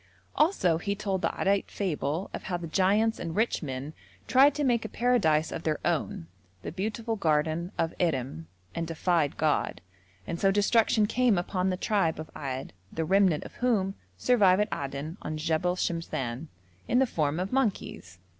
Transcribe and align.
Also 0.35 0.79
he 0.79 0.95
told 0.95 1.21
the 1.21 1.29
Addite 1.39 1.69
fable 1.69 2.31
of 2.33 2.45
how 2.45 2.57
the 2.57 2.65
giants 2.65 3.19
and 3.19 3.35
rich 3.35 3.61
men 3.61 3.93
tried 4.27 4.55
to 4.55 4.63
make 4.63 4.83
a 4.83 4.89
paradise 4.89 5.51
of 5.51 5.61
their 5.61 5.77
own, 5.85 6.25
the 6.63 6.71
beautiful 6.71 7.15
garden 7.15 7.71
of 7.77 7.93
Irem, 7.99 8.47
and 8.73 8.87
defied 8.87 9.37
God, 9.37 9.79
and 10.25 10.39
so 10.39 10.49
destruction 10.49 11.05
came 11.05 11.37
upon 11.37 11.69
the 11.69 11.77
tribe 11.77 12.19
of 12.19 12.31
Ad, 12.35 12.73
the 12.91 13.05
remnant 13.05 13.43
of 13.43 13.53
whom 13.57 13.93
survive 14.17 14.59
at 14.59 14.73
Aden 14.73 15.17
on 15.21 15.37
Jebel 15.37 15.75
Shemshan, 15.75 16.47
in 16.87 16.97
the 16.97 17.05
form 17.05 17.39
of 17.39 17.53
monkeys. 17.53 18.17